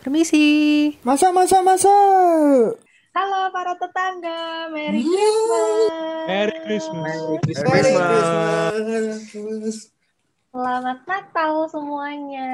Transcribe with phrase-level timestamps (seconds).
[0.00, 0.96] Permisi.
[1.04, 1.92] Masa, masa, masa.
[3.12, 5.92] Halo para tetangga, Merry Christmas.
[6.24, 7.16] Merry Christmas.
[7.68, 7.92] Merry
[9.28, 9.76] Christmas.
[10.48, 12.52] Selamat Natal semuanya.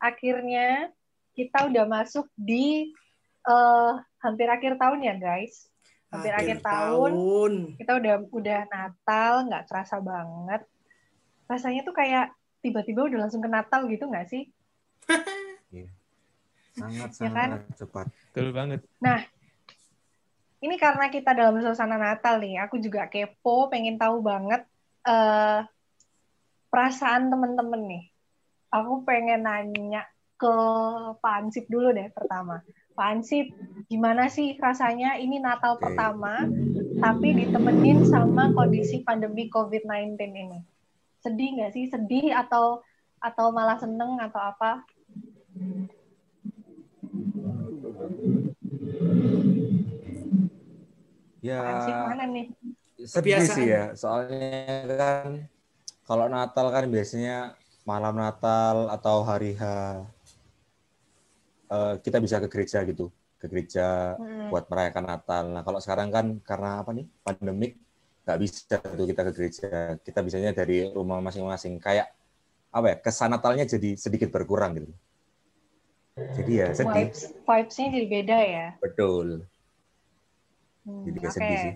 [0.00, 0.88] Akhirnya
[1.36, 2.96] kita udah masuk di
[3.44, 3.92] eh,
[4.24, 5.68] hampir akhir tahun ya guys.
[6.08, 7.76] Hampir akhir, tahun.
[7.76, 10.64] Kita udah udah Natal, nggak kerasa banget.
[11.44, 12.32] Rasanya tuh kayak
[12.64, 14.48] tiba-tiba udah langsung ke Natal gitu nggak sih?
[16.72, 17.48] Sangat, Ya kan?
[17.52, 18.06] sangat cepat.
[18.32, 18.80] Betul banget.
[20.62, 24.62] Ini karena kita dalam suasana Natal nih, aku juga kepo, pengen tahu banget
[25.02, 25.60] eh,
[26.70, 28.04] perasaan temen-temen nih.
[28.70, 30.06] Aku pengen nanya
[30.38, 30.54] ke
[31.18, 32.62] Pak Ansip dulu deh pertama.
[32.94, 33.50] Pak Ansip,
[33.90, 35.82] gimana sih rasanya ini Natal Oke.
[35.82, 36.46] pertama,
[37.02, 40.58] tapi ditemenin sama kondisi pandemi COVID-19 ini?
[41.20, 41.84] Sedih nggak sih?
[41.90, 42.80] Sedih atau
[43.22, 44.82] atau malah seneng atau apa?
[51.42, 52.46] Ya, Pak Ansip mana nih?
[53.02, 53.56] sedih Kebiasaan.
[53.58, 53.84] sih ya.
[53.98, 54.60] Soalnya
[54.94, 55.28] kan
[56.06, 57.36] kalau Natal kan biasanya
[57.82, 59.62] malam Natal atau hari H
[61.72, 64.48] eh, kita bisa ke gereja gitu, ke gereja Hmm.
[64.52, 65.44] buat merayakan Natal.
[65.50, 67.72] Nah kalau sekarang kan karena apa nih pandemik
[68.22, 69.68] nggak bisa tuh kita ke gereja.
[69.98, 71.82] Kita bisanya dari rumah masing-masing.
[71.82, 72.12] Kayak
[72.72, 74.92] apa ya kesan Natalnya jadi sedikit berkurang gitu.
[76.36, 78.66] Jadi ya sedih, Vibes, vibes-nya jadi beda ya.
[78.84, 79.26] betul.
[80.82, 81.74] Hmm, Jadi sedih sih.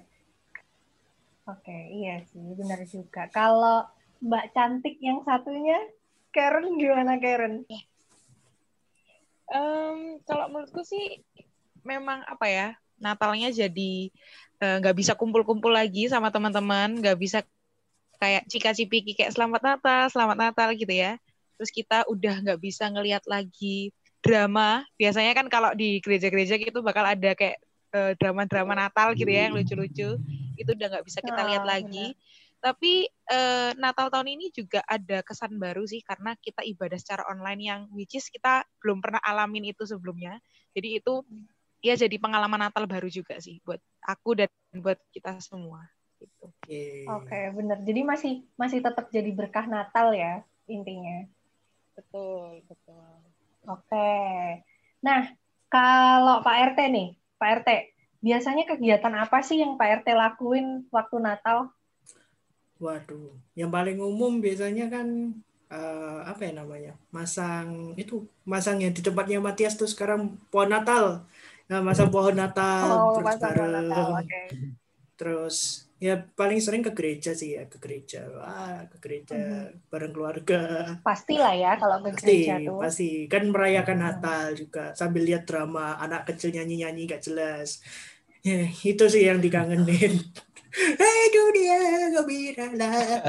[1.46, 3.30] Oke, iya sih, benar juga.
[3.30, 3.86] Kalau
[4.18, 5.78] Mbak cantik yang satunya,
[6.34, 7.62] Karen gimana Karen?
[9.46, 11.22] Em, kalau menurutku sih
[11.86, 12.68] memang apa ya
[12.98, 14.10] Natalnya jadi
[14.58, 17.38] eh, nggak bisa kumpul-kumpul lagi sama teman-teman, nggak bisa
[18.18, 21.14] kayak cika-cipiki kayak selamat Natal, selamat Natal gitu ya.
[21.56, 24.82] Terus kita udah nggak bisa ngelihat lagi drama.
[24.98, 27.62] Biasanya kan kalau di gereja-gereja gitu bakal ada kayak
[28.18, 30.18] drama-drama Natal gitu ya yang lucu-lucu.
[30.56, 32.16] Itu udah nggak bisa kita lihat Ah, lagi.
[32.60, 37.62] Tapi eh, Natal tahun ini juga ada kesan baru sih karena kita ibadah secara online
[37.62, 40.40] yang which is kita belum pernah alamin itu sebelumnya.
[40.72, 41.22] Jadi itu
[41.84, 44.48] ya jadi pengalaman Natal baru juga sih buat aku dan
[44.80, 45.84] buat kita semua.
[46.16, 46.46] Gitu.
[47.06, 47.78] Oke, benar.
[47.84, 51.22] Jadi masih masih tetap jadi berkah Natal ya intinya.
[51.94, 53.06] Betul, betul.
[53.66, 54.10] Oke.
[55.02, 55.30] Nah,
[55.70, 57.68] kalau Pak RT nih, Pak RT,
[58.24, 61.70] biasanya kegiatan apa sih yang Pak RT lakuin waktu Natal?
[62.76, 65.32] Waduh, yang paling umum biasanya kan
[65.72, 66.92] eh, apa ya namanya?
[67.08, 71.24] Masang itu, masang yang di tempatnya Matias tuh sekarang pohon Natal.
[71.66, 73.72] Nah, masang pohon Natal Oh, terus masa bareng.
[73.88, 74.42] Natal, oke.
[75.16, 78.28] Terus ya paling sering ke gereja sih ya, ke gereja.
[78.36, 80.60] Wah, ke gereja bareng keluarga.
[81.00, 82.78] Pastilah ya kalau ke Pasti, gereja tuh.
[82.84, 83.10] pasti.
[83.32, 87.80] Kan merayakan Natal juga sambil lihat drama anak kecil nyanyi-nyanyi gak jelas.
[88.44, 90.20] Ya, itu sih yang dikangenin.
[91.00, 91.78] Hei dunia
[92.12, 93.24] gembiralah.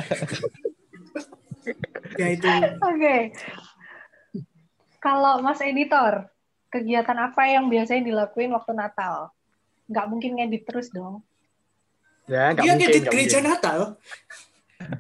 [2.19, 2.47] ya itu.
[2.84, 3.17] Oke.
[4.99, 6.28] Kalau Mas Editor,
[6.67, 9.31] kegiatan apa yang biasanya dilakuin waktu Natal?
[9.88, 11.23] Nggak mungkin ngedit terus dong.
[12.27, 12.77] Ya, nggak Dia mungkin.
[12.83, 13.51] ngedit nggak gereja mungkin.
[13.51, 13.79] Natal.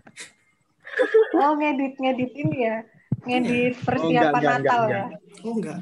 [1.37, 2.77] Oh, ngedit, ngedit ini ya.
[3.21, 5.05] Ngedit Oh, persiapan enggak, enggak, Natal enggak, ya.
[5.37, 5.79] Oh enggak.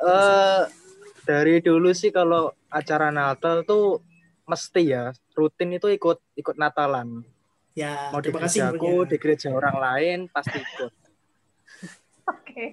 [0.00, 0.62] Eh,
[1.20, 3.98] dari dulu sih kalau acara Natal tuh
[4.46, 5.04] mesti ya
[5.34, 7.26] rutin itu ikut ikut Natalan.
[7.74, 9.10] Ya, Mau di gerejaku, infonya.
[9.10, 10.92] di gereja orang lain pasti ikut.
[12.50, 12.66] Oke.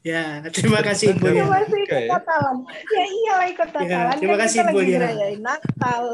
[0.00, 1.44] Ya, terima kasih Terima infonya.
[1.66, 2.02] kasih ikut.
[2.06, 2.56] Natalan.
[2.70, 4.14] Ya iyalah ikut Natalan.
[4.16, 4.98] terima kan kasih, kita Bu, lagi ya.
[5.02, 6.04] ngerayain Natal.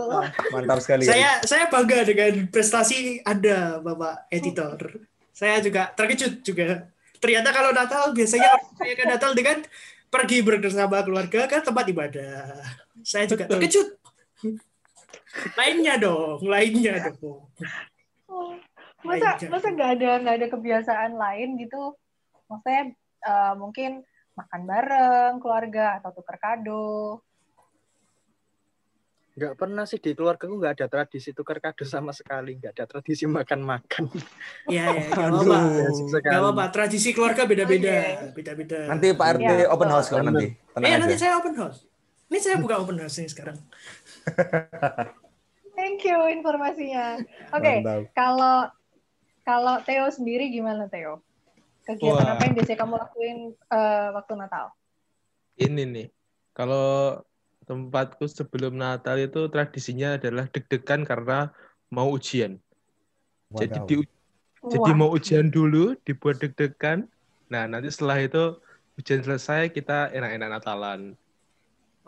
[0.50, 1.03] Mantap sekali.
[1.04, 1.10] ya.
[1.12, 4.78] Saya saya bangga dengan prestasi Anda, Bapak editor.
[5.30, 6.88] Saya juga terkejut juga.
[7.20, 9.56] Ternyata kalau Natal biasanya orang merayakan Natal dengan
[10.10, 12.41] pergi bersama keluarga ke tempat ibadah.
[13.04, 13.53] Saya juga Betul.
[13.60, 13.88] terkejut.
[15.54, 17.47] Lainnya dong, lainnya dong.
[19.00, 19.48] masa Aja.
[19.48, 21.97] masa nggak ada nggak ada kebiasaan lain gitu
[22.53, 24.00] maksudnya eh, mungkin
[24.34, 27.20] makan bareng keluarga atau tukar kado
[29.30, 32.60] Nggak pernah sih di keluargaku nggak ada tradisi tukar kado sama sekali.
[32.60, 34.10] Nggak ada tradisi makan-makan.
[34.68, 35.58] Ya, ya, nggak apa-apa.
[35.80, 36.28] Basic sekali.
[36.28, 36.64] Nggak apa-apa.
[36.74, 38.36] Tradisi keluarga beda-beda, Oke.
[38.36, 38.78] beda-beda.
[38.90, 40.52] Nanti Pak RT Ya, open house kalau nanti.
[40.74, 41.00] Tenang Eh, aja.
[41.00, 41.88] nanti saya open house.
[42.28, 43.56] Ini saya buka open house nih sekarang.
[45.78, 47.16] thank you informasinya
[47.56, 48.02] oke Mantap.
[48.12, 48.56] kalau
[49.42, 51.24] kalau Theo sendiri gimana Theo
[51.97, 52.34] kegiatan Wah.
[52.37, 54.66] apa yang biasanya kamu lakuin eh, waktu Natal
[55.60, 56.09] Ini nih,
[56.57, 57.21] kalau
[57.69, 61.53] tempatku sebelum Natal itu tradisinya adalah deg-degan karena
[61.92, 62.57] mau ujian.
[63.53, 63.87] Jadi Wadaw.
[63.87, 63.95] di,
[64.72, 67.04] jadi Wah, mau ujian dulu, dibuat deg-degan.
[67.53, 68.57] Nah, nanti setelah itu
[68.97, 71.01] ujian selesai kita enak-enak Natalan.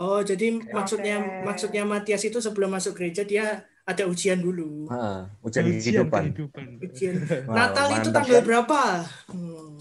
[0.01, 1.45] Oh, jadi maksudnya Oke.
[1.45, 4.87] maksudnya Matias itu sebelum masuk gereja dia ada ujian dulu.
[4.87, 6.23] Heeh, ujian kehidupan.
[6.31, 6.65] kehidupan.
[6.79, 7.15] Ujian.
[7.51, 8.47] Wow, Natal itu mantap, tanggal kan?
[8.47, 8.81] berapa?
[9.33, 9.73] Hmm.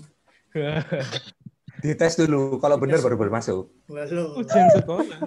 [1.82, 3.70] Dites dulu, kalau benar baru boleh masuk.
[4.38, 5.20] Ujian sekolah.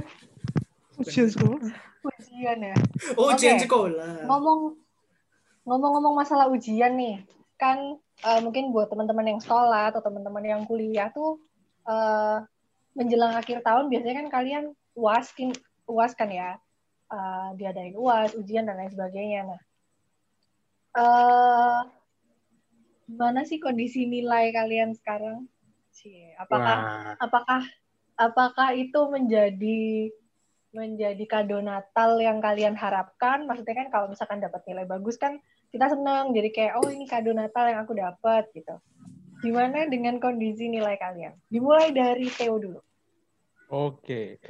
[1.03, 1.73] Ujian sekolah.
[2.05, 2.77] Ujian ya.
[3.19, 4.27] Oh, ujian sekolah.
[4.27, 4.79] Ngomong
[5.65, 7.25] ngomong-ngomong masalah ujian nih,
[7.59, 11.41] kan eh, mungkin buat teman-teman yang sekolah atau teman-teman yang kuliah tuh
[11.89, 12.39] eh,
[12.95, 15.35] menjelang akhir tahun biasanya kan kalian uas
[15.91, 16.61] uas kan ya,
[17.15, 19.41] Eh, diadain uas, ujian dan lain sebagainya.
[19.47, 19.61] Nah,
[20.99, 21.81] eh
[23.07, 25.47] gimana sih kondisi nilai kalian sekarang?
[25.95, 27.63] Cie, apakah Wah, apakah
[28.19, 30.11] apakah itu menjadi
[30.75, 33.47] menjadi kado Natal yang kalian harapkan?
[33.47, 35.39] Maksudnya kan kalau misalkan dapat nilai bagus kan
[35.71, 38.75] kita senang jadi kayak oh ini kado Natal yang aku dapat gitu.
[39.39, 41.39] Gimana dengan kondisi nilai kalian?
[41.47, 42.81] Dimulai dari Theo dulu.
[43.71, 44.43] Oke.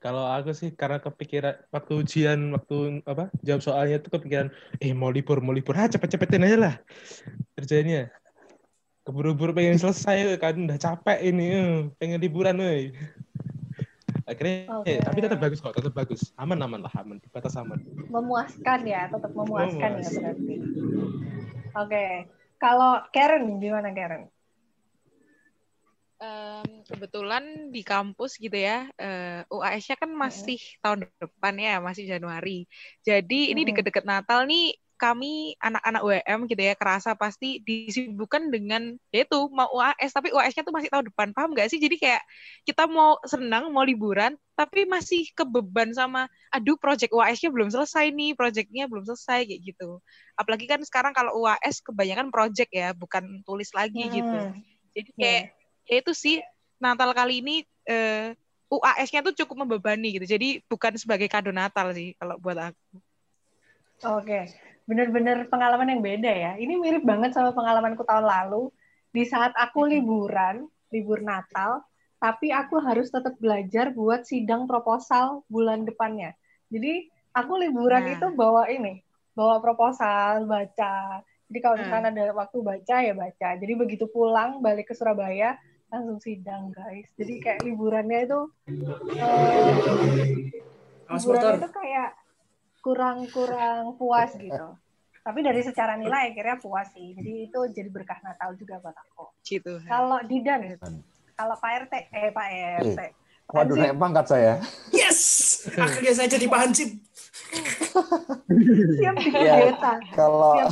[0.00, 4.48] Kalau aku sih karena kepikiran waktu ujian, waktu apa jawab soalnya tuh kepikiran,
[4.80, 6.74] eh mau libur, mau libur, ah cepet-cepetin aja lah
[7.52, 8.08] kerjanya.
[9.04, 12.96] Keburu-buru pengen selesai kan, udah capek ini, eh, pengen liburan, woi.
[14.24, 14.88] Akhirnya, Oke.
[14.88, 17.80] eh, tapi tetap bagus kok, tetap bagus, aman aman lah, aman, batas aman.
[18.08, 20.16] Memuaskan ya, tetap memuaskan ya Memuaskan.
[20.16, 20.54] berarti.
[21.76, 22.04] Oke.
[22.60, 24.28] Kalau Karen gimana Karen?
[26.20, 32.68] Em, kebetulan di kampus gitu ya, eh, UAS-nya kan masih tahun depan ya, masih Januari.
[33.00, 33.64] Jadi ini Mm-mm.
[33.64, 39.72] deket-deket Natal nih, kami anak-anak UM gitu ya, kerasa pasti disibukkan dengan ya itu mau
[39.72, 41.80] UAS, tapi UAS-nya tuh masih tahun depan, paham nggak sih?
[41.80, 42.20] Jadi kayak
[42.68, 48.36] kita mau senang, mau liburan, tapi masih kebeban sama, aduh project UAS-nya belum selesai nih,
[48.36, 50.04] project-nya belum selesai kayak gitu.
[50.36, 54.44] Apalagi kan sekarang kalau UAS kebanyakan project ya, bukan tulis lagi gitu.
[54.44, 54.60] Hmm,
[54.92, 55.16] Jadi iya.
[55.16, 55.44] kayak
[55.90, 56.36] ya itu sih
[56.78, 57.54] Natal kali ini
[57.84, 58.32] eh,
[58.70, 60.26] UAS-nya tuh cukup membebani gitu.
[60.30, 63.02] Jadi bukan sebagai kado Natal sih kalau buat aku.
[64.00, 64.48] Oke,
[64.88, 66.52] bener-bener pengalaman yang beda ya.
[66.56, 68.72] Ini mirip banget sama pengalamanku tahun lalu.
[69.12, 70.64] Di saat aku liburan,
[70.94, 71.82] libur Natal,
[72.22, 76.32] tapi aku harus tetap belajar buat sidang proposal bulan depannya.
[76.72, 78.14] Jadi aku liburan Nah.
[78.16, 79.02] itu bawa ini,
[79.36, 81.20] bawa proposal, baca.
[81.50, 81.82] Jadi kalau Hmm.
[81.84, 83.48] misalkan ada waktu baca ya baca.
[83.58, 85.58] Jadi begitu pulang balik ke Surabaya
[85.90, 87.10] langsung sidang guys.
[87.18, 88.40] Jadi kayak liburannya itu
[89.18, 91.54] eh, Awas liburannya motor.
[91.58, 92.10] itu kayak
[92.80, 94.68] kurang-kurang puas gitu.
[95.20, 97.12] Tapi dari secara nilai akhirnya puas sih.
[97.12, 99.34] Jadi itu jadi berkah Natal juga buat aku.
[99.44, 99.82] Gitu.
[99.84, 100.78] Kalau Didan,
[101.36, 102.46] kalau Pak RT, eh Pak
[102.86, 103.00] RT,
[103.50, 104.52] Waduh, Hansip, naik pangkat saya.
[104.94, 105.20] Yes!
[105.74, 106.90] Akhirnya saya jadi Pak Hansip.
[108.94, 109.18] siap Iya.
[109.18, 110.70] dikudeta, Kalau siap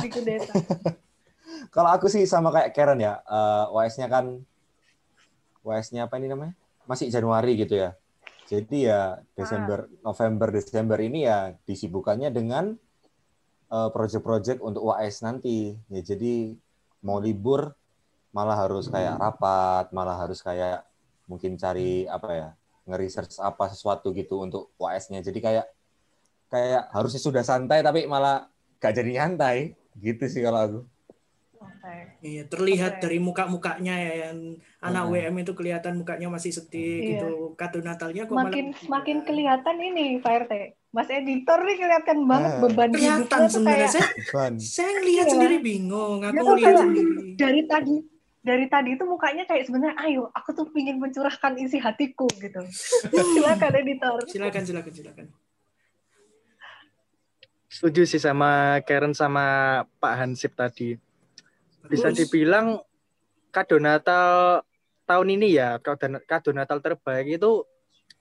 [1.75, 4.39] kalau aku sih sama kayak Karen ya, eh, UAS-nya kan
[5.69, 6.57] UAS-nya apa ini namanya?
[6.89, 7.93] Masih Januari gitu ya.
[8.49, 12.73] Jadi ya Desember, November, Desember ini ya disibukannya dengan
[13.69, 15.77] eh, project-project untuk UAS nanti.
[15.93, 16.57] Ya jadi
[17.05, 17.77] mau libur
[18.33, 20.85] malah harus kayak rapat, malah harus kayak
[21.29, 22.49] mungkin cari apa ya,
[22.89, 25.21] nge-research apa sesuatu gitu untuk UAS-nya.
[25.21, 25.65] Jadi kayak
[26.49, 28.49] kayak harusnya sudah santai tapi malah
[28.81, 30.79] gak jadi nyantai gitu sih kalau aku.
[31.59, 31.95] Oke.
[32.21, 33.01] Iya, terlihat Oke.
[33.03, 34.37] dari muka-mukanya ya yang
[34.79, 35.11] anak Hmm.
[35.11, 37.09] WM itu kelihatan mukanya masih sedih Iya.
[37.19, 37.29] gitu.
[37.53, 40.53] Kado Natalnya kok Makin malah semakin kelihatan ini Pak RT.
[40.89, 42.59] Mas editor nih kelihatan banget Ah.
[42.61, 43.87] beban kelihatan sebenarnya.
[43.87, 43.91] kayak
[44.25, 45.33] Saya, saya ngelihat Iya.
[45.35, 46.17] sendiri bingung.
[46.21, 47.35] Aku ngelihat kayak- sendiri.
[47.35, 47.95] dari tadi
[48.39, 52.63] dari tadi itu mukanya kayak sebenarnya ayo aku tuh pingin mencurahkan isi hatiku gitu.
[53.35, 54.17] Silakan editor.
[54.25, 55.27] Silakan, silakan, silakan.
[57.69, 59.45] setuju sih sama Karen sama
[59.97, 60.97] Pak Hansip tadi.
[61.89, 62.79] Bisa dibilang
[63.49, 64.61] kado Natal
[65.09, 67.65] tahun ini ya, kado, kado Natal terbaik itu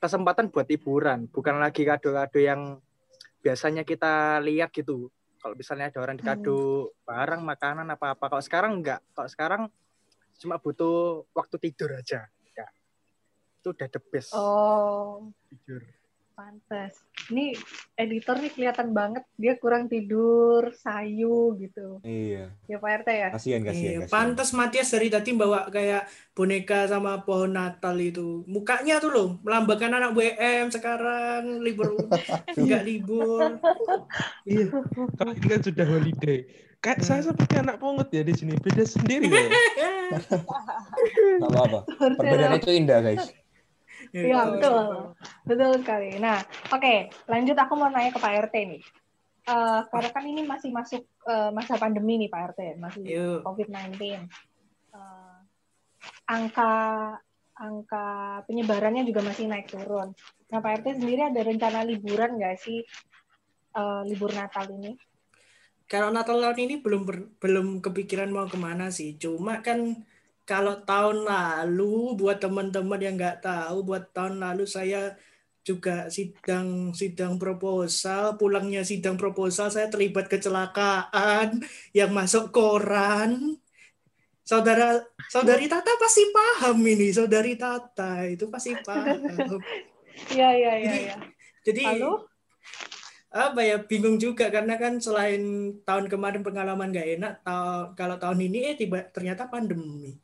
[0.00, 2.80] kesempatan buat hiburan, bukan lagi kado-kado yang
[3.44, 5.12] biasanya kita lihat gitu.
[5.38, 8.26] Kalau misalnya ada orang dikado barang, makanan apa-apa.
[8.26, 9.00] Kalau sekarang enggak.
[9.14, 9.62] Kalau sekarang
[10.38, 12.26] cuma butuh waktu tidur aja.
[12.58, 12.66] Ya.
[13.62, 14.34] Itu udah the best.
[14.34, 15.97] Oh, Tidur.
[16.38, 16.94] Pantas.
[17.34, 17.50] Ini
[17.98, 21.98] editor nih kelihatan banget dia kurang tidur, sayu gitu.
[22.06, 22.54] Iya.
[22.70, 23.28] Ya Pak RT ya.
[23.34, 24.14] Kasihan, kasihan, Iya, kasihan.
[24.14, 26.06] pantas Matias dari tadi bawa kayak
[26.38, 28.46] boneka sama pohon Natal itu.
[28.46, 31.98] Mukanya tuh loh, melambangkan anak WM sekarang libur
[32.58, 33.58] enggak libur.
[34.46, 34.70] Iya.
[35.18, 36.46] Kalau ini kan sudah holiday.
[36.78, 39.50] Kayak saya seperti anak pungut ya di sini, beda sendiri ya.
[41.50, 41.82] Apa-apa.
[42.14, 43.26] Perbedaan itu indah, guys.
[44.12, 45.12] Iya betul,
[45.44, 46.16] betul sekali.
[46.16, 46.40] Nah,
[46.72, 46.94] oke,
[47.28, 48.82] lanjut aku mau nanya ke Pak RT nih.
[49.48, 53.40] Eh, karena kan ini masih masuk eh, masa pandemi nih Pak RT, masih Yuk.
[53.44, 53.96] COVID-19.
[54.92, 55.38] Eh,
[56.28, 56.72] angka
[57.58, 58.06] angka
[58.46, 60.12] penyebarannya juga masih naik turun.
[60.52, 62.84] Nah, Pak RT sendiri ada rencana liburan nggak sih
[63.76, 64.92] eh, libur Natal ini?
[65.88, 69.16] Kalau Natal tahun ini belum ber- belum kepikiran mau ke mana sih.
[69.16, 69.96] Cuma kan
[70.48, 75.12] kalau tahun lalu buat teman-teman yang nggak tahu, buat tahun lalu saya
[75.60, 81.60] juga sidang sidang proposal, pulangnya sidang proposal saya terlibat kecelakaan
[81.92, 83.60] yang masuk koran.
[84.40, 89.20] Saudara saudari Tata pasti paham ini, saudari Tata itu pasti paham.
[90.34, 90.90] Iya, iya, iya.
[90.90, 91.16] Jadi- iya.
[91.62, 92.26] Jadi Lalu?
[93.30, 95.38] apa ya bingung juga karena kan selain
[95.86, 100.16] tahun kemarin pengalaman nggak enak ta- kalau tahun ini eh tiba ternyata pandemi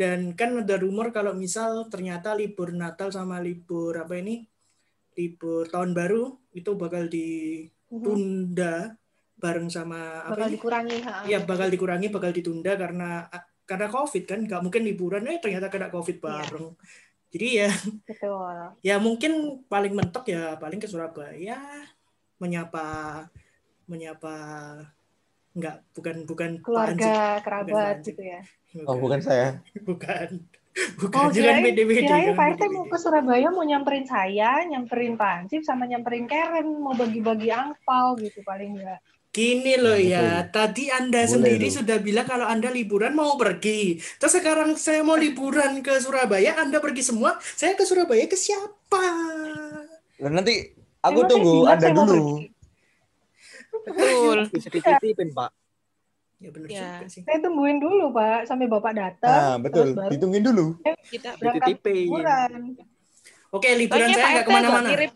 [0.00, 4.48] dan kan ada rumor kalau misal ternyata libur Natal sama libur apa ini
[5.12, 8.96] libur tahun baru itu bakal ditunda
[9.36, 10.96] bareng sama apa Bakal dikurangi.
[11.04, 11.28] ha.
[11.28, 13.28] ya bakal dikurangi bakal ditunda karena
[13.68, 16.72] karena covid kan nggak mungkin liburan eh ternyata kena covid bareng
[17.28, 17.70] jadi ya
[18.08, 18.56] Betul.
[18.80, 21.60] ya mungkin paling mentok ya paling ke Surabaya
[22.40, 23.28] menyapa
[23.84, 24.34] menyapa
[25.52, 27.10] enggak bukan bukan Pak Anji.
[27.10, 28.10] Keluarga, kerabat Anji.
[28.10, 28.40] gitu ya.
[28.86, 29.48] Oh, bukan saya.
[29.88, 30.28] bukan
[31.02, 34.62] bukan Oh, jangan kirain, beda-beda kirain jangan Pak RT mau ke Surabaya mau nyamperin saya,
[34.64, 39.00] nyamperin Pak Ansip, sama nyamperin Karen, mau bagi-bagi angpau gitu paling enggak.
[39.30, 41.70] Gini loh Nah, ya, tadi Anda Boleh sendiri tuh.
[41.70, 43.98] sudah bilang kalau Anda liburan mau pergi.
[44.18, 49.02] Terus sekarang saya mau liburan ke Surabaya, Anda pergi semua, saya ke Surabaya ke siapa?
[50.20, 50.54] Lah nanti
[51.00, 52.22] aku Emang tunggu Anda dulu.
[52.22, 52.59] pergi.
[53.82, 54.38] Betul.
[54.48, 55.50] Bisa dititipin, Pak.
[56.36, 56.80] Ya benar Ya.
[56.96, 57.20] juga sih.
[57.20, 59.36] Saya tungguin dulu Pak, sampai Bapak datang.
[59.36, 59.92] Nah, betul.
[59.92, 60.66] baru Ditungguin dulu.
[61.06, 62.08] Kita berangkat Dititipin.
[63.50, 64.88] Oke, liburan Soalnya saya Pak nggak RT agak ke mana-mana.
[64.88, 65.12] mirip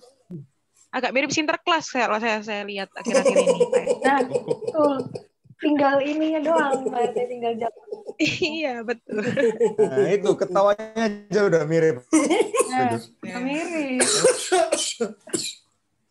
[0.94, 3.60] agak mirip Sinterklas kalau saya saya lihat akhir-akhir ini.
[4.04, 4.94] Nah, betul.
[5.54, 7.72] Tinggal ininya doang, Pak RT tinggal jam.
[8.20, 9.24] iya betul.
[9.80, 11.96] Nah, itu ketawanya aja udah mirip.
[12.68, 13.38] Nah, Ya.
[13.40, 14.04] mirip.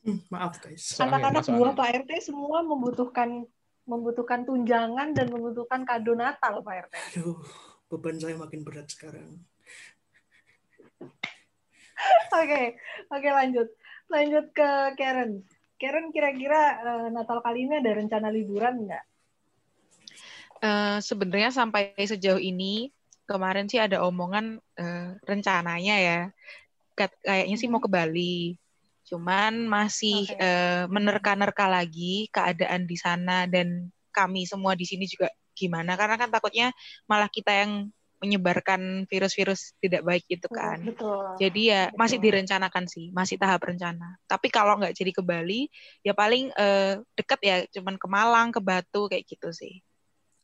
[0.04, 1.00] Hmm, Maaf guys.
[1.00, 1.72] Anak-anak buah.
[1.72, 3.48] Pak RT semua membutuhkan
[3.88, 6.94] membutuhkan tunjangan dan membutuhkan kado Natal Pak RT.
[7.16, 7.40] Aduh,
[7.88, 9.40] beban saya makin berat sekarang.
[12.36, 12.76] Oke,
[13.08, 13.68] oke lanjut.
[14.12, 14.70] Lanjut ke
[15.00, 15.40] Karen.
[15.80, 19.04] Karen kira-kira eh, Natal kali ini ada rencana liburan nggak?
[20.64, 22.92] Eh, sebenarnya sampai sejauh ini
[23.24, 26.20] kemarin sih ada omongan eh, rencananya ya
[26.94, 28.60] Kat- kayaknya sih mau ke Bali
[29.13, 30.41] cuman masih Oke.
[30.41, 36.34] eh, menerka-nerka lagi keadaan di sana dan kami semua di sini juga gimana karena kan
[36.34, 36.74] takutnya
[37.05, 41.38] malah kita yang menyebarkan virus-virus tidak baik itu kan Betul.
[41.38, 42.00] jadi ya Betul.
[42.00, 44.15] masih direncanakan sih, masih tahap rencana.
[44.25, 45.67] Tapi kalau nggak jadi ke Bali,
[46.01, 49.84] ya paling eh, deket ya, cuman ke Malang, ke Batu kayak gitu sih.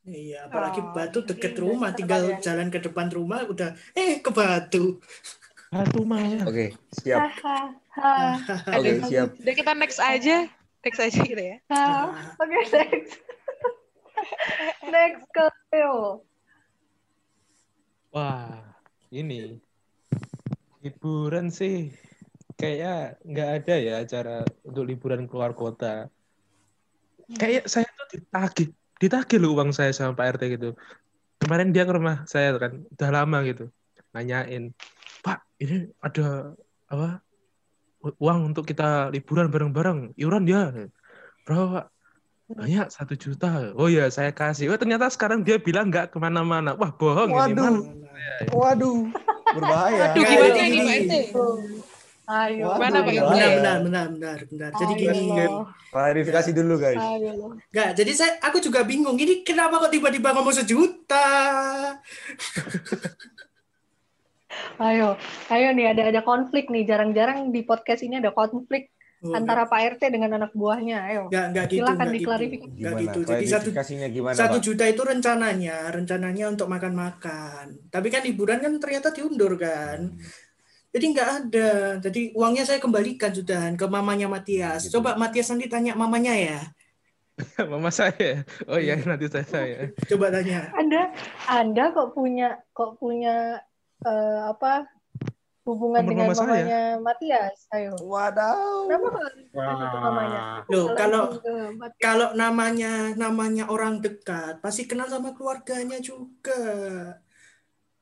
[0.04, 2.36] Iya, apalagi Oh, Batu deket udah rumah, cepet tinggal ya.
[2.40, 4.98] jalan ke depan rumah udah eh ke Batu.
[5.70, 6.50] Batu Malang.
[6.50, 7.30] Oke, siap.
[7.30, 8.42] Hahaha.
[8.74, 9.06] Oke, Aduh.
[9.06, 9.28] siap.
[9.38, 10.50] Udah kita next aja,
[10.82, 11.56] next aja gitu ya.
[12.42, 13.12] Oke, next.
[14.94, 16.26] next ke Theo.
[18.10, 18.66] Wah,
[19.14, 19.62] ini
[20.82, 21.94] liburan sih
[22.58, 24.36] kayaknya nggak ada ya acara
[24.66, 26.10] untuk liburan keluar kota.
[27.38, 30.74] Kayak saya tuh ditagih, ditagih loh uang saya sama Pak RT gitu.
[31.38, 33.70] Kemarin dia ke rumah saya kan, udah lama gitu,
[34.10, 34.74] nanyain,
[35.20, 36.56] Pak, ini ada
[36.88, 37.20] apa
[38.00, 40.72] uang untuk kita liburan bareng-bareng, iuran dia
[41.44, 41.86] berapa Pak?
[42.50, 43.70] Banyak satu juta.
[43.78, 44.74] Oh ya saya kasih.
[44.74, 46.74] Oh ternyata sekarang dia bilang nggak ke mana-mana.
[46.74, 47.62] Wah bohong ini Waduh.
[47.62, 47.80] mana?
[48.50, 48.98] Waduh,
[49.54, 50.12] berbahaya.
[50.12, 50.90] Aduh, Nggak, gimana ini Pak gini.
[50.98, 51.14] RT?
[52.30, 52.64] Ayo.
[52.70, 53.12] Waduh, Mana, Pak?
[53.14, 54.70] Benar, benar, benar, benar, benar.
[54.76, 55.66] Jadi Ayo gini, loh.
[55.90, 56.98] Klarifikasi dulu guys.
[57.70, 59.14] Enggak, jadi saya aku juga bingung.
[59.14, 61.26] Ini kenapa kok tiba-tiba ngomong sejuta?
[64.80, 65.14] Ayo,
[65.52, 66.86] ayo nih ada ada konflik nih.
[66.88, 68.90] Jarang-jarang di podcast ini ada konflik
[69.20, 71.12] Oh, antara Pak RT dengan anak buahnya.
[71.12, 71.22] Ayo.
[71.28, 72.16] enggak, enggak gitu, Silakan enggak gitu.
[72.24, 72.72] diklarifikasi.
[72.72, 73.18] Enggak gitu.
[73.28, 73.68] Jadi satu
[74.08, 77.64] gimana, satu juta itu rencananya, rencananya untuk makan-makan.
[77.92, 80.16] Tapi kan liburan kan ternyata diundur kan.
[80.88, 81.70] Jadi nggak ada.
[82.00, 84.88] Jadi uangnya saya kembalikan sudah ke mamanya Matias.
[84.88, 84.96] Gitu.
[84.96, 86.60] Coba Matias nanti tanya mamanya ya.
[87.72, 88.48] Mama saya.
[88.72, 89.92] Oh iya nanti saya saya.
[90.08, 90.72] Coba tanya.
[90.72, 91.12] Anda
[91.44, 93.60] Anda kok punya kok punya
[94.06, 94.88] eh, apa
[95.68, 96.46] hubungan Nomor dengan mama saya.
[96.48, 97.58] mamanya Matias?
[97.70, 97.92] Ayo.
[98.02, 98.88] Wadaw.
[98.88, 99.08] Kenapa
[99.54, 100.40] kalau mamanya?
[100.66, 101.22] Loh, kalau
[101.76, 102.00] Matias.
[102.00, 106.62] kalau namanya namanya orang dekat pasti kenal sama keluarganya juga.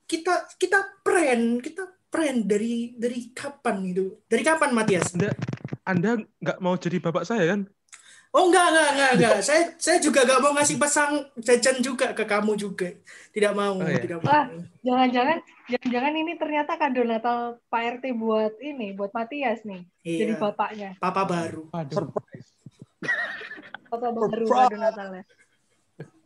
[0.09, 4.25] Kita kita friend, kita friend dari dari kapan itu?
[4.25, 5.13] Dari kapan Matias?
[5.13, 5.31] Anda
[5.85, 7.61] Anda nggak mau jadi bapak saya kan?
[8.39, 9.37] Oh enggak, enggak, enggak, enggak.
[9.43, 12.87] Saya saya juga enggak mau ngasih pasang jajan juga ke kamu juga.
[13.29, 13.99] Tidak mau, Oh, iya.
[13.99, 14.47] tidak Wah.
[14.47, 14.63] mau.
[14.81, 19.83] Jangan-jangan jangan-jangan ini ternyata kado Natal Pak RT buat ini, buat Matias nih.
[20.01, 20.39] Jadi Iya.
[20.39, 20.91] bapaknya.
[20.97, 21.67] Papa baru.
[21.69, 21.97] Waduh.
[21.99, 22.49] Surprise.
[23.89, 24.63] Bapak baru Surprise.
[24.65, 25.23] kado Natalnya.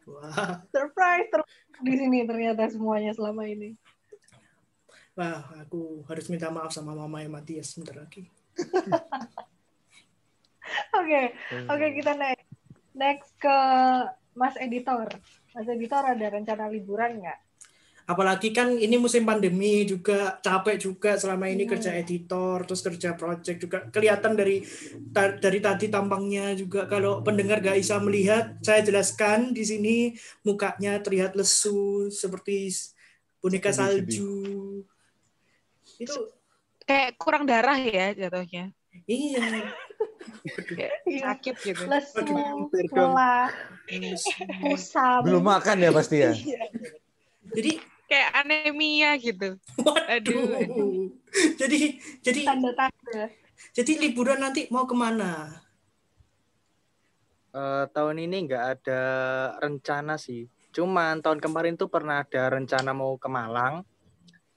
[0.03, 1.41] Wah, Surprise ter
[1.81, 3.73] di sini ternyata semuanya selama ini.
[5.13, 8.29] wah, aku harus minta maaf sama mama yang Matias sebentar lagi.
[11.03, 11.23] Oke,
[11.67, 12.47] oke kita next.
[12.93, 13.59] Next ke
[14.33, 15.09] Mas Editor.
[15.51, 17.39] Mas Editor ada rencana liburan nggak?
[18.03, 21.73] Apalagi kan ini musim pandemi juga capek juga selama ini Hmm.
[21.79, 24.59] kerja editor terus kerja project juga kelihatan dari
[25.15, 29.97] ta- dari tadi tampangnya juga kalau pendengar gak bisa melihat saya jelaskan di sini
[30.43, 32.75] mukanya terlihat lesu seperti
[33.39, 34.83] boneka salju
[35.99, 36.15] itu
[36.83, 38.75] Kayak kurang darah ya jatuhnya.
[39.07, 39.71] iya Iya.
[41.07, 41.85] Sakit gitu.
[41.89, 43.49] Lesu, Aduh, lelah,
[44.63, 45.23] kusam.
[45.27, 46.33] Belum makan ya pasti ya.
[46.33, 46.63] Iya.
[47.53, 47.73] jadi
[48.13, 49.57] Kayak anemia gitu.
[50.05, 51.09] Aduh, waduh
[51.57, 53.33] jadi jadi Tanda-tanda.
[53.73, 55.49] jadi liburan nanti mau ke mana
[57.53, 59.03] Eh, tahun ini nggak ada
[59.61, 60.49] rencana sih.
[60.73, 63.85] Cuman tahun kemarin tuh pernah ada rencana mau ke Malang,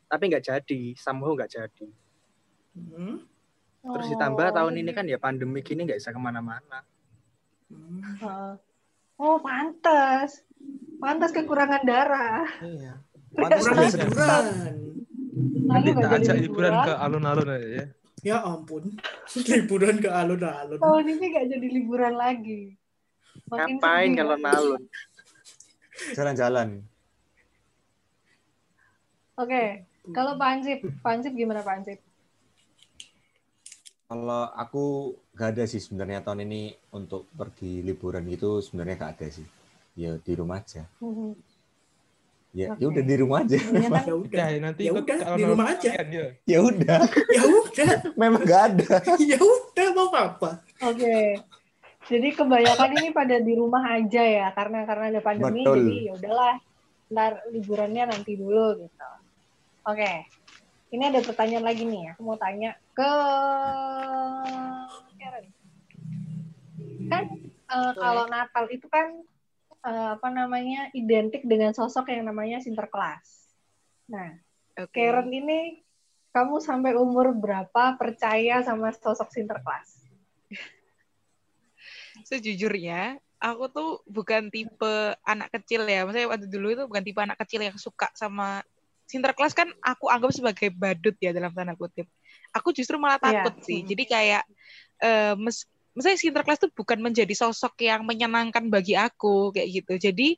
[0.07, 1.87] tapi nggak jadi, somehow nggak jadi.
[2.71, 3.19] Hmm,
[3.85, 6.81] Terus Oh, ditambah tahun ini jadi- kan ya pandemi gini nggak bisa ke mana-mana.
[7.69, 8.57] hmm.
[9.15, 10.41] Oh, pantas.
[10.97, 12.43] Pantas kekurangan darah.
[12.59, 12.93] Iya.
[13.31, 14.45] Pantas liburan
[15.65, 17.85] Nanti jadi ajak liburan ke alun-alun aja ya.
[18.23, 18.95] ya ampun
[19.51, 22.73] liburan ke alun-alun Tahun ini nggak jadi liburan lagi.
[23.45, 24.17] Makin Ngapain sedih.
[24.17, 24.81] kalau nalun?
[26.11, 26.69] Jalan-jalan.
[29.35, 29.63] Oke,
[30.15, 31.99] kalau Pak Ansip, Pak Ansip gimana Pak Ansip?
[34.05, 34.83] Kalau aku
[35.33, 36.61] gak ada sih sebenarnya tahun ini
[36.93, 39.47] untuk pergi liburan gitu sebenarnya gak ada sih.
[39.97, 40.85] Ya di rumah aja.
[41.01, 41.33] Mhm.
[42.55, 42.79] Ya, Oke.
[42.79, 43.57] ya udah di rumah aja.
[43.59, 45.89] Iya ya udah Ya, nanti Ya ikut udah, di rumah aja.
[45.91, 46.25] ya.
[46.47, 46.99] Ya udah,
[47.33, 47.89] ya udah
[48.21, 48.87] memang gak ada.
[49.31, 50.51] ya udah mau apa
[50.85, 51.41] Oke.
[52.05, 55.89] Jadi kebanyakan ini pada di rumah aja ya, karena karena ada pandemi, Betul.
[55.89, 56.53] jadi ya udahlah,
[57.09, 59.09] ntar liburannya nanti dulu gitu.
[59.89, 60.29] Oke.
[60.93, 63.11] Ini ada pertanyaan lagi nih, aku mau tanya ke
[65.17, 65.45] Karen.
[67.09, 69.25] Kan eh, kalau Natal itu kan
[69.81, 73.53] eh, apa namanya identik dengan sosok yang namanya Sinterklas.
[74.05, 74.37] Nah,
[74.77, 74.93] Oke.
[74.93, 75.81] Karen ini
[76.35, 80.03] kamu sampai umur berapa percaya sama sosok Sinterklas?
[82.27, 86.03] Sejujurnya, aku tuh bukan tipe anak kecil ya.
[86.03, 88.59] Maksudnya waktu dulu itu bukan tipe anak kecil yang suka sama
[89.05, 92.09] Sinterklas kan aku anggap sebagai badut ya dalam tanda kutip.
[92.51, 93.45] Aku justru malah Iya.
[93.45, 93.85] takut sih.
[93.85, 93.89] Hmm.
[93.89, 94.43] Jadi kayak
[94.97, 95.63] eh mes,
[95.93, 99.93] maksudnya Sinterklas tuh bukan menjadi sosok yang menyenangkan bagi aku kayak gitu.
[100.01, 100.35] Jadi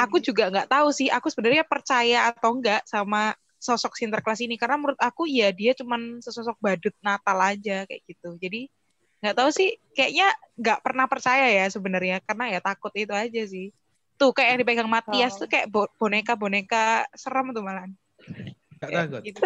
[0.00, 4.80] aku juga nggak tahu sih aku sebenarnya percaya atau enggak sama sosok Sinterklas ini karena
[4.80, 8.36] menurut aku ya dia cuman sesosok badut Natal aja kayak gitu.
[8.40, 8.72] Jadi
[9.20, 13.72] nggak tahu sih kayaknya nggak pernah percaya ya sebenarnya karena ya takut itu aja sih.
[14.16, 15.44] Tuh kayak yang dipegang Matias Oh.
[15.44, 17.84] tuh kayak bo- boneka-boneka serem tuh malah.
[18.76, 19.22] Gak Kayak takut.
[19.24, 19.40] gitu.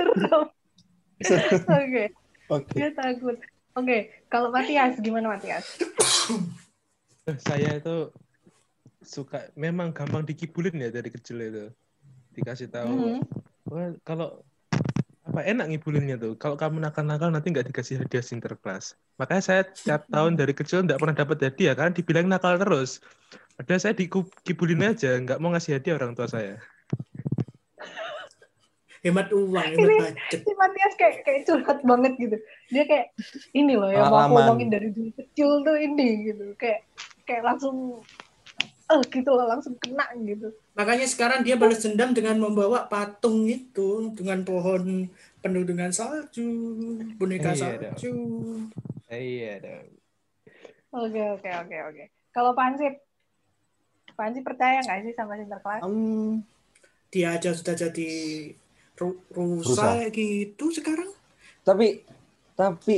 [1.70, 2.04] Oke,
[2.48, 2.74] Oke.
[2.74, 3.36] dia takut.
[3.72, 5.64] Oke, kalau Matias gimana Matias?
[7.24, 8.10] Eh, Saya itu
[9.00, 11.64] suka memang gampang dikibulin ya dari kecil itu.
[12.32, 13.18] Dikasih tahu, Mhm.
[13.66, 14.42] wah kalau
[15.22, 16.34] apa enak ngibulinnya tuh.
[16.34, 18.98] Kalau kamu nakal-nakal nanti nggak dikasih hadiah Sinterklas.
[19.14, 22.98] Makanya saya tiap tahun dari kecil nggak pernah dapat hadiah karena dibilang nakal terus.
[23.54, 26.58] Padahal saya dikibulin aja, nggak mau ngasih hadiah orang tua saya.
[29.00, 32.36] Hemat uang hemat Ini- budget Si Matias kayak kayak curhat banget gitu.
[32.68, 33.06] Dia kayak
[33.52, 36.44] ini loh yang mau ngomongin dari dulu kecil tuh ini gitu.
[36.60, 36.84] Kayak
[37.24, 38.04] kayak langsung
[38.90, 40.50] eh gitu loh langsung kena gitu.
[40.74, 45.06] makanya sekarang dia balas dendam dengan membawa patung itu dengan pohon
[45.38, 46.42] penuh dengan salju
[47.14, 48.14] boneka Iya, salju
[49.06, 49.86] Iya dong.
[50.90, 52.04] Oke oke oke oke.
[52.30, 52.98] Kalau Pansip,
[54.18, 55.82] Pansip percaya nggak sih sama Sinterklas?
[55.82, 56.42] Hmm,
[57.10, 58.10] dia aja sudah jadi
[59.00, 59.20] ru-
[59.64, 59.66] Rusa.
[59.66, 61.10] rusa gitu sekarang
[61.66, 61.86] tapi
[62.58, 62.96] tapi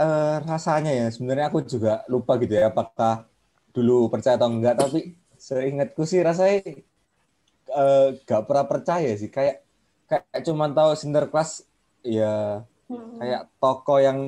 [0.00, 3.24] eh, rasanya ya sebenarnya aku juga lupa gitu ya apakah
[3.74, 4.98] dulu percaya atau enggak tapi
[5.40, 6.56] seingatku sih rasanya
[7.70, 9.56] eh, gak pernah percaya sih kayak
[10.10, 11.50] kayak cuman tahu Sinterklas
[12.02, 13.20] ya Hmm.
[13.20, 14.18] kayak toko yang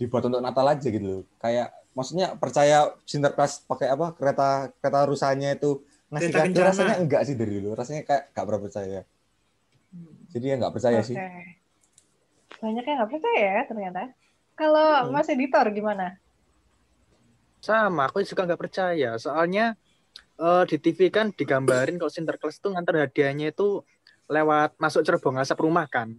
[0.00, 1.22] dibuat untuk Natal aja gitu loh.
[1.42, 2.76] Kayak maksudnya percaya
[3.06, 6.68] Sinterklas pakai apa kereta kereta rusanya itu ngasih kencana.
[6.70, 7.68] rasanya enggak sih dari dulu.
[7.78, 9.00] Rasanya kayak gak pernah percaya.
[10.28, 11.08] Jadi ya nggak percaya Oke.
[11.08, 11.16] sih.
[12.58, 14.02] Banyak yang nggak percaya ya ternyata.
[14.52, 15.14] Kalau Hmm.
[15.14, 16.18] Mas Editor gimana?
[17.58, 19.16] Sama, aku juga nggak percaya.
[19.16, 19.74] Soalnya
[20.38, 23.82] eh, di TV kan digambarin kalau Sinterklas tuh ngantar hadiahnya itu
[24.30, 26.14] lewat masuk cerobong asap rumah kan.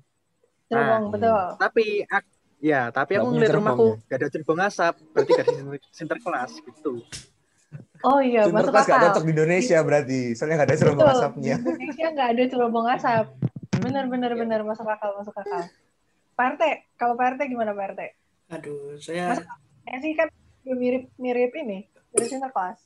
[0.68, 1.44] Cerobong, Nah, betul.
[1.56, 2.28] Tapi ak-
[2.60, 4.08] ya, tapi aku ngeliat rumahku ya?
[4.10, 6.94] gak ada cerobong asap, berarti gak ada Sinter- Sinterklas gitu.
[8.02, 9.08] Oh iya, masuk Sinterklas nggak akal.
[9.08, 11.16] cocok di Indonesia berarti, soalnya nggak ada cerobong Betul.
[11.16, 11.56] asapnya.
[11.56, 13.26] Di Indonesia nggak ada cerobong asap.
[13.80, 14.60] Bener, bener, bener.
[14.68, 15.68] Masuk akal, masuk akal.
[16.36, 16.64] Pak RT,
[16.96, 18.02] kalau Pak RT gimana Pak RT?
[18.56, 19.36] Aduh, saya
[19.90, 20.30] Ya sih kan
[20.64, 22.86] mirip-mirip ini, dari Sinterklas.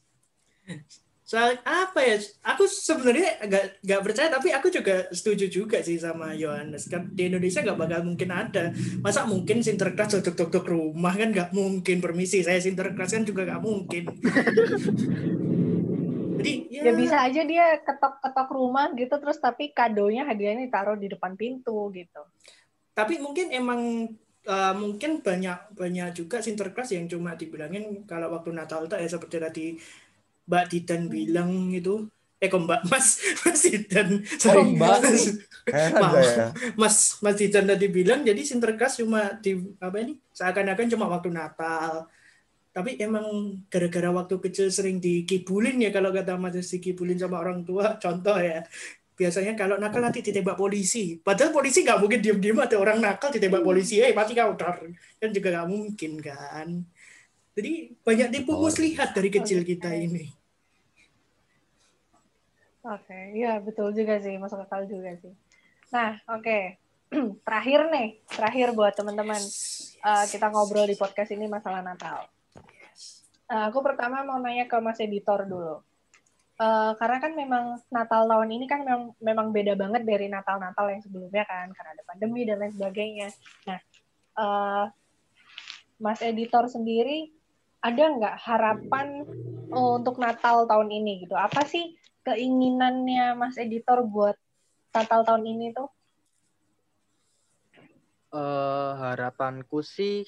[1.24, 2.20] soal apa ya?
[2.56, 6.88] Aku sebenarnya agak nggak percaya, tapi aku juga setuju juga sih sama Yohanes.
[6.88, 8.72] Kan di Indonesia nggak bakal mungkin ada.
[9.04, 12.00] Masa mungkin Sinterklas dok-dok rumah kan nggak mungkin.
[12.00, 14.04] Permisi, saya Sinterklas kan juga nggak mungkin.
[16.44, 21.08] Jadi ya, Ya bisa aja dia ketok-ketok rumah gitu, terus tapi kadonya hadiahnya ditaruh di
[21.08, 22.20] depan pintu gitu.
[22.94, 23.82] tapi mungkin emang
[24.46, 29.38] uh, mungkin banyak banyak juga Sinterklas yang cuma dibilangin kalau waktu Natal itu ya seperti
[29.42, 29.66] tadi
[30.46, 32.06] Mbak Didan bilang itu
[32.44, 32.82] eh kok Mbak?
[32.92, 34.20] Mas Mas Didan.
[34.38, 34.76] Sorry.
[34.76, 34.98] Mbak?
[35.00, 36.48] Mas, saya.
[36.76, 40.20] Mas Mas Didan tadi bilang jadi Sinterklas cuma di apa ini?
[40.36, 42.12] Seakan-akan cuma waktu Natal
[42.74, 47.96] tapi emang gara-gara waktu kecil sering dikibulin ya kalau kata Mas dikibulin sama orang tua
[48.04, 48.66] contoh ya
[49.14, 53.62] biasanya kalau nakal nanti ditembak polisi padahal polisi nggak mungkin diem-diem ada orang nakal ditembak
[53.62, 54.82] polisi eh mati kau dar
[55.22, 56.68] kan juga nggak mungkin kan
[57.54, 58.66] jadi banyak tipu Oh.
[58.66, 60.34] muslihat dari kecil kita ini
[62.84, 65.32] Oke, iya betul juga sih, masuk akal juga sih.
[65.96, 66.76] Nah, oke.
[67.48, 69.40] terakhir nih, terakhir buat teman-teman.
[70.04, 72.28] Eh, kita ngobrol di podcast ini masalah Natal.
[73.54, 75.86] Eh, aku pertama mau nanya ke Mas Editor dulu.
[76.58, 81.02] Eh, karena kan memang Natal tahun ini kan memang, memang beda banget dari Natal-Natal yang
[81.06, 83.30] sebelumnya kan, karena ada pandemi dan lain sebagainya.
[83.70, 83.80] Nah,
[84.42, 84.86] eh,
[86.02, 87.30] Mas Editor sendiri
[87.78, 89.22] ada nggak harapan
[89.70, 91.38] untuk Natal tahun ini gitu?
[91.38, 91.94] Apa sih
[92.26, 94.34] keinginannya Mas Editor buat
[94.98, 95.90] Natal tahun ini tuh?
[98.34, 100.26] Eh, harapanku sih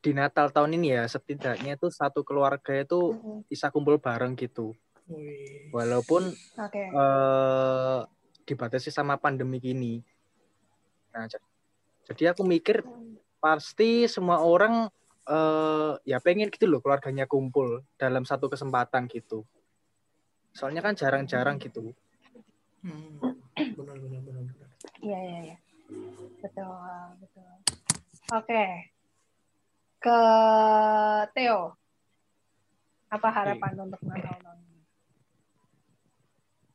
[0.00, 3.12] di Natal tahun ini ya setidaknya itu satu keluarga itu
[3.46, 4.72] bisa kumpul bareng gitu.
[5.70, 6.82] Walaupun Oke.
[6.88, 8.00] eh
[8.48, 10.00] dibatasi sama pandemi gini.
[11.12, 11.28] Nah,
[12.08, 12.82] jadi aku mikir
[13.38, 14.88] pasti semua orang
[15.28, 19.44] eh ya pengen gitu loh keluarganya kumpul dalam satu kesempatan gitu.
[20.56, 21.92] Soalnya kan jarang-jarang gitu.
[22.80, 23.20] Hmm.
[23.76, 24.68] benar benar benar benar
[25.04, 25.56] Iya, iya, iya.
[26.40, 27.52] Betul, betul.
[28.32, 28.89] Oke.
[30.00, 30.18] Ke
[31.36, 31.76] Theo.
[33.12, 34.80] Apa harapan untuk Natal tahun ini?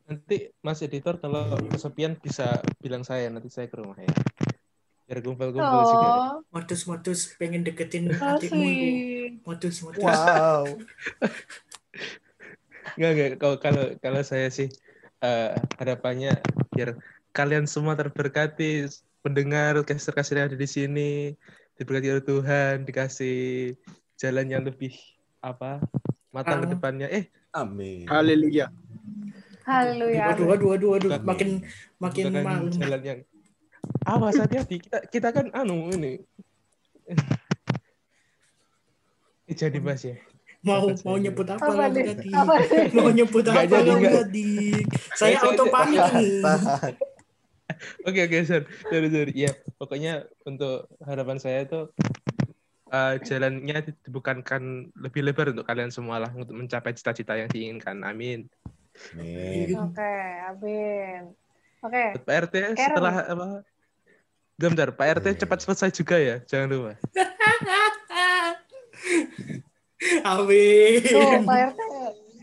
[0.05, 4.13] Nanti Mas Editor kalau kesepian bisa bilang saya, nanti saya ke rumah ya.
[5.09, 6.07] Biar kumpul-kumpul juga.
[6.09, 9.41] Oh, modus-modus pengen deketin adikmu itu asik.
[9.41, 10.65] modus-modus Wow.
[12.95, 13.31] Enggak, enggak.
[13.41, 14.69] Kalau kalau kalau saya sih
[15.19, 16.37] eh, harapannya
[16.71, 16.95] biar
[17.35, 18.87] kalian semua terberkati
[19.19, 21.35] pendengar kasir-kasir yang ada di sini
[21.75, 23.37] diberkati oleh Tuhan, dikasih
[24.15, 24.95] jalan yang lebih
[25.39, 25.83] apa
[26.29, 26.73] matang ke Terang.
[26.73, 27.07] depannya.
[27.09, 28.03] Eh, Amin.
[28.05, 28.67] Haleluya.
[29.63, 30.31] Haleluya.
[30.31, 31.49] Waduh, waduh, waduh, waduh, makin
[31.97, 32.69] makin malu.
[32.69, 33.19] jalan yang
[34.01, 36.17] awas hati-hati kita kita kan anu ini
[39.45, 40.17] Eh, jadi mas ya
[40.59, 42.05] Mau Bakat mau nyebut apa Apa kamu nih?
[42.09, 42.29] tadi?
[42.33, 42.89] Apa nih?
[42.91, 44.49] Mau nyebut apa kamu tadi?
[45.13, 46.41] Saya Saya- auto panik ini.
[48.07, 49.33] Oke oke sorry sorry sorry.
[49.33, 51.89] Ya pokoknya untuk harapan saya itu
[52.91, 58.01] eh, jalannya dibukakan lebih lebar untuk kalian semua lah untuk mencapai cita-cita yang diinginkan.
[58.05, 58.47] Amin.
[59.15, 59.75] Amin.
[59.75, 60.13] Oke,
[60.47, 61.21] amin.
[61.83, 63.45] Oke, Buat Pak RT setelah apa?
[64.55, 65.39] Bentar, Pak RT Iya.
[65.43, 66.93] cepat selesai juga ya, jangan lupa.
[70.25, 71.01] Amin.
[71.03, 71.81] tuh Pak RT.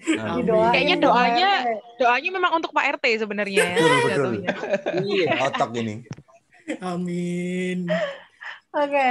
[0.03, 1.51] Didoain Kayaknya doanya.
[1.97, 3.67] Doanya memang untuk Pak RT sebenarnya ya.
[3.79, 4.11] Betul, betul.
[4.11, 4.49] jatuhnya.
[5.03, 5.29] Iya.
[5.47, 5.95] Otak ini.
[6.83, 7.79] Amin.
[8.73, 9.07] Oke,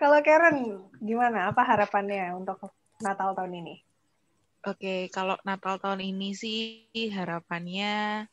[0.00, 1.52] kalau Karen gimana?
[1.52, 2.56] Apa harapannya untuk
[3.04, 3.74] Natal tahun ini?
[4.64, 8.24] Oke, kalau Natal tahun ini sih harapannya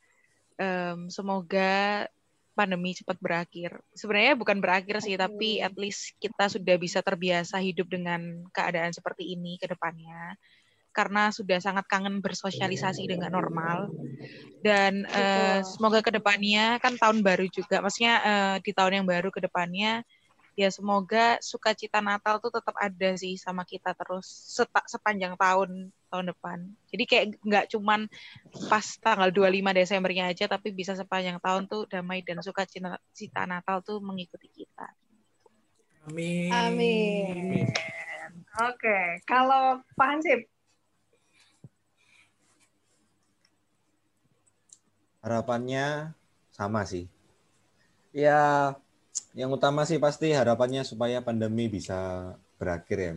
[0.56, 2.08] em, semoga
[2.56, 3.84] pandemi cepat berakhir.
[3.92, 9.36] Sebenarnya bukan berakhir sih, tapi at least kita sudah bisa terbiasa hidup dengan keadaan seperti
[9.36, 10.40] ini ke depannya.
[10.92, 13.92] Karena sudah sangat kangen bersosialisasi dengan normal.
[14.62, 15.66] Dan Betul.
[15.66, 20.06] semoga ke depannya kan tahun baru juga, maksudnya eh, di tahun yang baru ke depannya
[20.56, 26.26] ya semoga sukacita Natal tuh tetap ada sih sama kita terus seta- sepanjang tahun tahun
[26.36, 26.58] depan.
[26.92, 28.06] Jadi kayak nggak cuman
[28.68, 33.80] pas tanggal 25 Desembernya aja, tapi bisa sepanjang tahun tuh damai dan sukacita cita Natal
[33.82, 34.88] tuh mengikuti kita.
[36.12, 36.52] Amin.
[36.52, 37.66] Amin.
[38.68, 40.44] Oke, kalau Pak Hansip,
[45.22, 46.18] Harapannya
[46.50, 47.06] sama sih.
[48.12, 48.76] Ya,
[49.32, 53.12] yang utama sih pasti harapannya supaya pandemi bisa berakhir ya.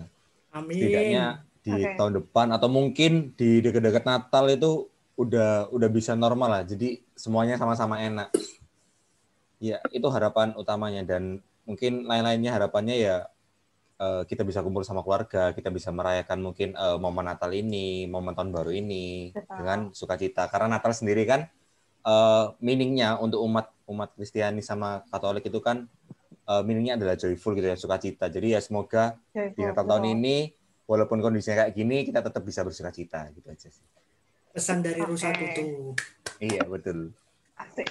[0.54, 0.78] Amin.
[0.78, 1.24] Setidaknya
[1.64, 1.96] di Oke.
[1.98, 4.86] tahun depan atau mungkin di dekat-dekat Natal itu
[5.18, 6.62] udah udah bisa normal lah.
[6.62, 8.30] Jadi semuanya sama-sama enak.
[9.58, 13.16] Ya, itu harapan utamanya dan mungkin lain-lainnya harapannya ya
[13.96, 18.36] eh, kita bisa kumpul sama keluarga, kita bisa merayakan mungkin eh, momen Natal ini, momen
[18.36, 19.56] tahun baru ini Betul.
[19.58, 20.46] dengan sukacita.
[20.52, 21.48] Karena Natal sendiri kan
[22.04, 25.88] eh, meaningnya untuk umat umat Kristiani sama Katolik itu kan
[26.44, 28.28] eh, meaningnya adalah joyful gitu ya, sukacita.
[28.28, 30.52] Jadi ya semoga di Natal tahun ini
[30.84, 33.86] walaupun kondisinya kayak gini kita tetap bisa bersukacita gitu aja sih.
[34.54, 35.10] Pesan dari Oke.
[35.10, 35.98] Rusa Tutu.
[36.38, 37.10] Iya betul.
[37.58, 37.90] Asik.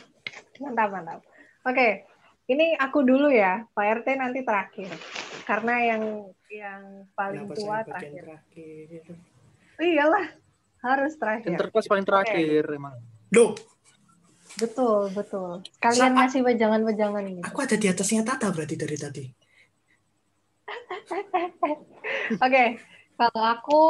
[0.61, 1.19] Mantap, mantap.
[1.67, 2.07] Oke,
[2.47, 4.91] ini aku dulu ya, Pak RT nanti terakhir.
[5.43, 6.03] Karena yang
[6.47, 8.23] yang paling Kenapa tua terakhir.
[8.23, 9.03] terakhir?
[9.81, 10.25] Iyalah,
[10.85, 11.49] harus terakhir.
[11.51, 12.95] Yang terkuat paling terakhir emang.
[13.33, 13.57] Loh,
[14.53, 15.65] Betul, betul.
[15.81, 17.41] Kalian Sa- ngasih wejangan-wejangan gitu.
[17.41, 19.25] aku ada di atasnya Tata berarti dari tadi.
[22.45, 22.63] Oke,
[23.17, 23.81] kalau aku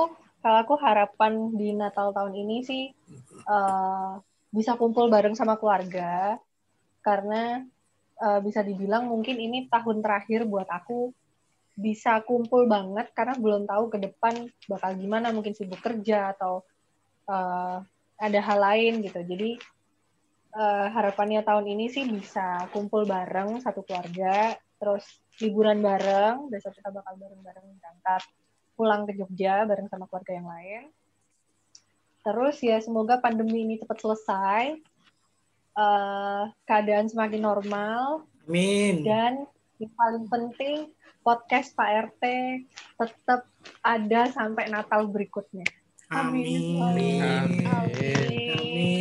[0.43, 2.83] kalau aku harapan di Natal tahun ini sih
[3.47, 4.11] eh,
[4.53, 6.39] bisa kumpul bareng sama keluarga
[7.03, 7.63] karena
[8.19, 11.11] eh, bisa dibilang mungkin ini tahun terakhir buat aku
[11.73, 16.63] bisa kumpul banget karena belum tahu ke depan bakal gimana mungkin sibuk kerja atau
[17.27, 17.77] eh,
[18.19, 19.19] ada hal lain gitu.
[19.23, 19.59] Jadi
[20.53, 25.03] eh, harapannya tahun ini sih bisa kumpul bareng satu keluarga, terus
[25.41, 28.21] liburan bareng, besok kita bakal bareng-bareng berangkat
[28.73, 30.83] pulang ke Jogja bareng sama keluarga yang lain.
[32.23, 34.63] Terus ya semoga pandemi ini cepat selesai,
[35.73, 39.01] eh, keadaan semakin normal, Amin.
[39.01, 39.49] dan
[39.81, 40.77] yang paling penting
[41.25, 42.23] podcast Pak RT
[42.99, 43.49] tetap
[43.81, 45.65] ada sampai Natal berikutnya.
[46.13, 46.77] Amin.
[46.77, 47.19] Amin.
[47.23, 47.65] Amin.
[47.65, 48.92] Amin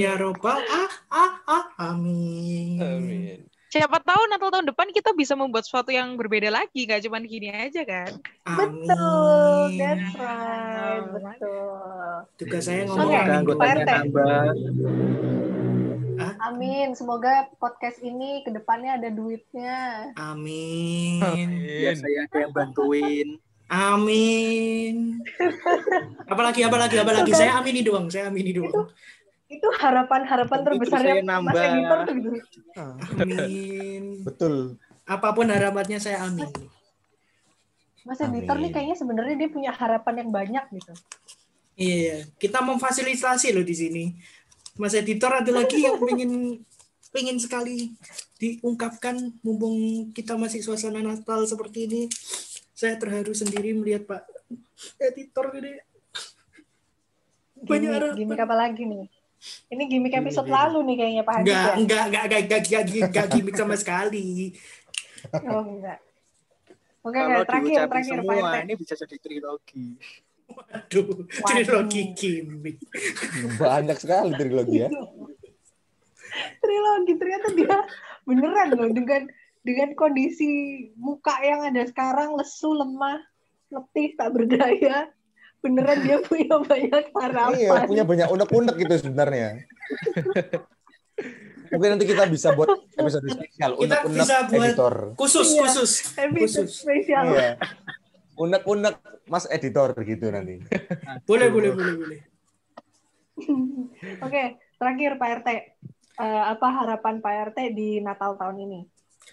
[0.00, 0.58] ya robbal.
[0.64, 1.64] Ah, ah, ah.
[1.92, 2.80] Amin.
[2.80, 3.38] Amin.
[3.70, 7.54] Siapa tahu Natal tahun depan kita bisa membuat sesuatu yang berbeda lagi, nggak cuma gini
[7.54, 8.18] aja kan?
[8.42, 8.82] Amin.
[8.82, 12.26] Betul, that's right, betul.
[12.34, 13.38] Tugas saya ngomong amin.
[13.38, 14.46] anggotanya nambah.
[16.50, 16.98] Amin.
[16.98, 20.10] Semoga podcast ini ke depannya ada duitnya.
[20.18, 21.22] Amin.
[21.62, 23.38] Biar saya ada yang bantuin.
[23.70, 25.22] Amin.
[26.32, 27.30] Apalagi, apalagi, apalagi.
[27.38, 28.10] Saya amini doang.
[28.10, 28.66] Saya amini doang.
[28.66, 28.82] Itu
[29.58, 31.62] harapan-harapan Itu terbesarnya saya Mas nambah.
[31.62, 32.28] Editor tuh gitu.
[33.18, 34.04] Amin.
[34.22, 34.54] Betul.
[35.08, 36.46] Apa pun harapannya saya amin.
[38.06, 38.72] Mas Editor nih Amin.
[38.72, 40.94] kayaknya sebenarnya dia punya harapan yang banyak gitu.
[41.80, 44.04] Iya, kita memfasilitasi loh di sini.
[44.76, 46.60] Mas editor ada lagi yang pengen
[47.08, 47.96] pengen sekali
[48.36, 52.02] diungkapkan mumpung kita masih suasana Natal seperti ini.
[52.76, 54.22] Saya terharu sendiri melihat Pak
[55.00, 55.80] editor ini.
[57.60, 58.16] Banyak harapan.
[58.16, 59.08] gimik apa lagi nih?
[59.68, 60.58] Ini gimik Gimik, episode gimik.
[60.60, 61.72] lalu nih kayaknya Pak Haji Enggak, ya?
[61.76, 64.26] enggak, enggak, enggak, enggak, enggak, enggak, gimmick sama sekali.
[65.48, 65.98] Oh enggak.
[67.00, 68.56] Oke, Kalau oke, terakhir, terakhir Pak semua, RT.
[68.60, 69.86] ini bisa jadi trilogi.
[70.68, 71.08] Aduh,
[71.48, 72.76] trilogi gimmick.
[73.56, 74.88] Banyak sekali trilogi ya.
[76.60, 77.76] Trilogi ternyata dia
[78.28, 79.22] beneran loh dengan
[79.60, 80.48] dengan kondisi
[80.96, 83.20] muka yang ada sekarang lesu, lemah,
[83.72, 85.08] letih, tak berdaya.
[85.60, 87.52] Beneran dia punya banyak harapan.
[87.54, 89.60] Iya, punya banyak unek-unek gitu sebenarnya.
[91.70, 92.66] Mungkin nanti kita bisa buat
[92.98, 94.94] episode spesial Kita unek-unek bisa buat editor.
[95.14, 95.60] Khusus, Iya.
[95.62, 96.82] khusus, Episode khusus.
[96.82, 97.24] spesial.
[97.30, 97.50] Iya.
[98.34, 98.94] Unek-unek
[99.30, 100.58] Mas editor gitu nanti.
[101.28, 102.20] Boleh, boleh, boleh, boleh.
[104.26, 104.42] Oke,
[104.76, 105.48] terakhir Pak RT.
[106.20, 108.80] Eh, apa harapan Pak RT di Natal tahun ini?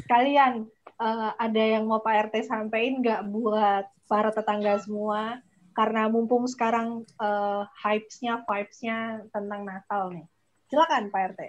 [0.06, 5.42] Kalian eh, ada yang mau Pak RT sampaikan nggak buat para tetangga semua?
[5.78, 10.26] Karena mumpung sekarang eh, hypes-nya, vibes-nya tentang Natal nih.
[10.74, 11.42] Silakan Pak RT.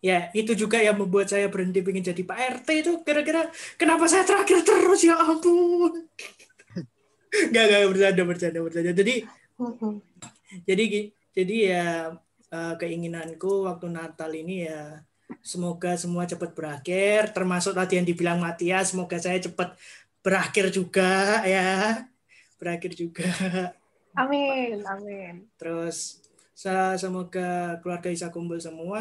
[0.00, 3.48] Ya, itu juga yang membuat saya berhenti pengen jadi Pak RT itu kira-kira
[3.80, 6.08] kenapa saya terakhir terus ya ampun.
[7.30, 8.90] Gak, gak bercanda, bercanda, bercanda.
[8.90, 9.22] Jadi,
[10.68, 10.84] jadi,
[11.30, 11.86] jadi ya
[12.52, 15.04] eh, keinginanku waktu Natal ini ya
[15.44, 17.30] semoga semua cepat berakhir.
[17.36, 19.76] Termasuk tadi yang dibilang Matias, semoga saya cepat
[20.20, 22.02] berakhir juga ya,
[22.60, 23.24] berakhir juga.
[24.12, 25.48] Amin, amin.
[25.56, 26.20] Terus
[26.52, 29.00] sa- semoga keluarga bisa kumpul semua.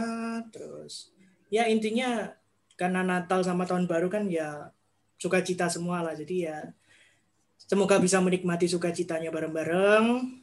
[0.50, 1.12] Terus
[1.52, 2.32] ya intinya
[2.80, 4.72] karena Natal sama Tahun Baru kan ya
[5.20, 6.16] sukacita semua lah.
[6.16, 6.64] Jadi ya
[7.60, 10.40] semoga bisa menikmati sukacitanya bareng-bareng.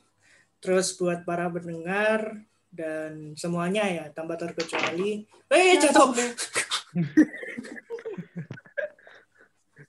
[0.61, 5.24] Terus buat para pendengar dan semuanya ya tanpa terkecuali.
[5.48, 6.12] Eh jatuh.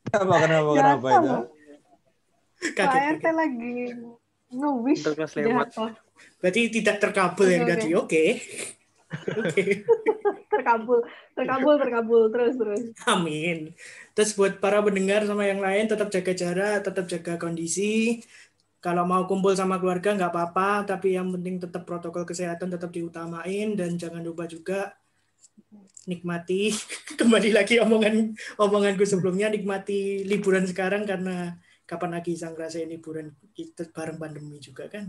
[0.08, 1.57] Kenapa kenapa Jatuh kenapa itu?
[2.58, 2.74] Loh.
[2.74, 3.36] Pak Kaget, RT kaget.
[3.36, 3.74] lagi
[4.48, 5.04] nge-wish
[5.38, 5.68] lewat.
[5.72, 5.92] jatuh.
[6.42, 7.90] Berarti tidak terkabul yang Oke, tadi.
[7.94, 8.24] Oke.
[9.38, 9.64] Oke.
[10.54, 11.00] terkabul,
[11.38, 12.82] terkabul, terkabul terus terus.
[13.06, 13.78] Amin.
[14.18, 18.24] Terus buat para pendengar sama yang lain tetap jaga jarak, tetap jaga kondisi.
[18.78, 23.74] Kalau mau kumpul sama keluarga nggak apa-apa, tapi yang penting tetap protokol kesehatan tetap diutamain
[23.74, 24.96] dan jangan lupa juga
[26.08, 26.72] nikmati
[27.20, 33.88] kembali lagi omongan omonganku sebelumnya nikmati liburan sekarang karena kapan lagi bisa ngerasain liburan kita
[33.88, 35.08] bareng pandemi juga kan.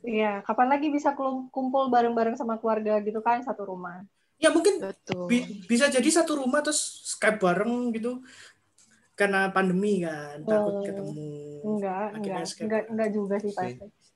[0.00, 1.16] Iya, kapan lagi bisa
[1.50, 4.04] kumpul bareng-bareng sama keluarga gitu kan satu rumah.
[4.36, 5.26] Ya mungkin Betul.
[5.26, 8.20] bi- bisa jadi satu rumah terus Skype bareng gitu
[9.16, 10.82] karena pandemi kan takut Oh.
[10.84, 11.28] ketemu.
[11.66, 12.62] Enggak, Akhirnya enggak, Skype.
[12.62, 13.64] enggak, enggak juga sih Pak.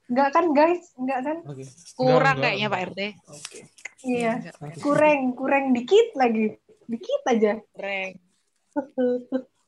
[0.07, 1.37] Enggak kan guys, enggak kan?
[1.43, 1.65] Oke.
[1.97, 2.71] Kurang Enggak, kayaknya enggak.
[2.77, 3.01] Pak RT.
[3.27, 3.59] Oke.
[4.03, 4.81] Iya, Enggak, Pak RT.
[4.81, 6.45] kurang, kurang dikit lagi,
[6.87, 7.53] dikit aja.
[7.73, 8.11] Kurang.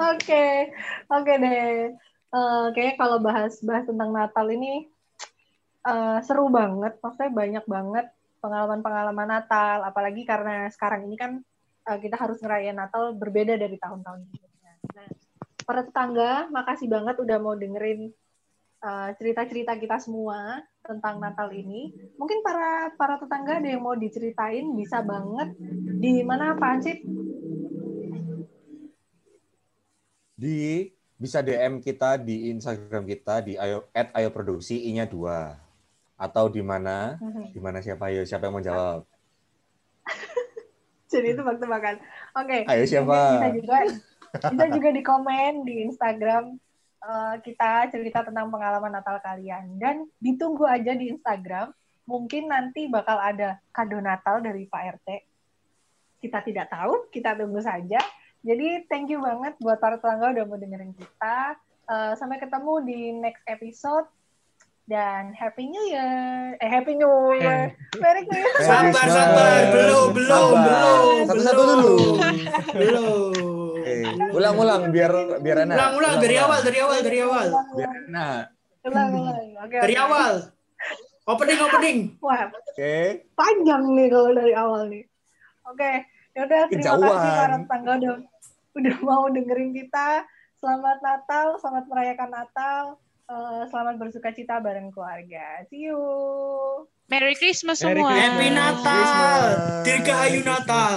[0.00, 0.72] Oke,
[1.12, 1.92] oke deh.
[2.30, 4.86] Eh, kayaknya kalau bahas bahas tentang Natal ini
[5.84, 8.06] eh, seru banget, maksudnya banyak banget
[8.40, 11.42] pengalaman-pengalaman Natal, apalagi karena sekarang ini kan
[11.90, 14.72] eh, kita harus ngerayain Natal berbeda dari tahun-tahun sebelumnya.
[14.96, 15.08] Nah,
[15.66, 18.14] para tetangga, makasih banget udah mau dengerin
[19.20, 21.92] cerita-cerita kita semua tentang Natal ini.
[22.16, 25.52] Mungkin para para tetangga ada yang mau diceritain, bisa banget
[26.00, 26.96] di mana Pak Ansip?
[30.40, 30.88] Di
[31.20, 35.60] bisa DM kita di Instagram kita di ayo at ayo produksi i-nya dua
[36.16, 37.20] atau di mana
[37.52, 39.04] di mana siapa ayo siapa yang mau jawab
[41.12, 42.00] Jadi itu tebak-tebakan.
[42.40, 42.64] Oke.
[42.64, 43.78] ayo siapa Bisa juga
[44.32, 46.56] bisa juga di komen di Instagram
[47.04, 51.68] eh, kita cerita tentang pengalaman Natal kalian dan ditunggu aja di Instagram.
[52.08, 55.08] Mungkin nanti bakal ada kado Natal dari Pak RT.
[56.24, 58.00] Kita tidak tahu, kita tunggu saja.
[58.40, 61.60] Jadi thank you banget buat para tetangga udah mau dengerin kita.
[61.86, 64.06] Eh, sampai ketemu di next episode
[64.86, 66.56] dan Happy New Year.
[66.56, 67.74] Eh Happy New Year.
[68.00, 68.64] Merry Christmas.
[68.64, 71.78] Merry Sabar, sabar, belum, belum, belum, Satu-satu belum.
[71.82, 71.98] dulu.
[72.72, 73.32] Belum.
[73.80, 73.96] Oke,
[74.32, 75.76] ulang-ulang biar biar enak.
[75.76, 77.46] Ulang, ulang dari awal, dari awal, dari awal.
[77.76, 78.44] Biar enak.
[78.80, 79.48] Ulang, ulang.
[79.60, 80.32] Oke, Dari awal.
[81.28, 81.98] Opening, opening.
[82.24, 83.28] Wah, Oke.
[83.36, 85.04] panjang nih kalau dari awal nih.
[85.68, 85.90] Oke,
[86.34, 87.10] yaudah terima Kejauhan.
[87.10, 88.14] kasih para tetangga udah
[88.70, 90.08] udah mau dengerin kita.
[90.60, 92.82] Selamat Natal, selamat merayakan Natal,
[93.26, 95.64] eh, selamat bersuka cita bareng keluarga.
[95.72, 95.96] See you.
[97.08, 98.12] Merry Christmas Merry semua.
[98.12, 98.28] Christmas.
[98.28, 99.40] Happy Natal.
[99.82, 100.96] Dirgahayu Natal.